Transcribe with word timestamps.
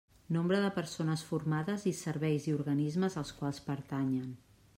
Nombre 0.35 0.61
de 0.63 0.71
persones 0.77 1.25
formades 1.27 1.85
i 1.93 1.93
serveis 1.99 2.49
i 2.53 2.57
organismes 2.59 3.19
als 3.23 3.35
quals 3.43 3.63
pertanyen. 3.69 4.35